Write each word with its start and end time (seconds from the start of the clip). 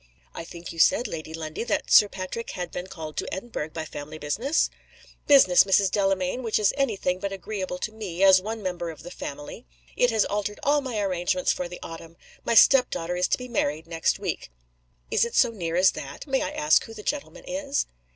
"I 0.33 0.43
think 0.43 0.73
you 0.73 0.79
said, 0.79 1.07
Lady 1.07 1.31
Lundie, 1.31 1.63
that 1.65 1.91
Sir 1.91 2.09
Patrick 2.09 2.49
had 2.53 2.71
been 2.71 2.87
called 2.87 3.17
to 3.17 3.31
Edinburgh 3.31 3.69
by 3.69 3.85
family 3.85 4.17
business?" 4.17 4.71
"Business, 5.27 5.63
Mrs. 5.63 5.91
Delamayn, 5.91 6.41
which 6.41 6.57
is 6.57 6.73
any 6.75 6.95
thing 6.95 7.19
but 7.19 7.31
agreeable 7.31 7.77
to 7.77 7.91
me, 7.91 8.23
as 8.23 8.41
one 8.41 8.63
member 8.63 8.89
of 8.89 9.03
the 9.03 9.11
family. 9.11 9.63
It 9.95 10.09
has 10.09 10.25
altered 10.25 10.59
all 10.63 10.81
my 10.81 10.99
arrangements 10.99 11.53
for 11.53 11.67
the 11.69 11.79
autumn. 11.83 12.17
My 12.43 12.55
step 12.55 12.89
daughter 12.89 13.15
is 13.15 13.27
to 13.27 13.37
be 13.37 13.47
married 13.47 13.85
next 13.85 14.17
week." 14.17 14.49
"Is 15.11 15.23
it 15.23 15.35
so 15.35 15.51
near 15.51 15.75
as 15.75 15.91
that? 15.91 16.25
May 16.25 16.41
I 16.41 16.49
ask 16.49 16.85
who 16.85 16.95
the 16.95 17.03
gentleman 17.03 17.43
is?" 17.47 17.85